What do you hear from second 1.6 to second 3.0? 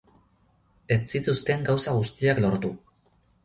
gauza guztiak lortu.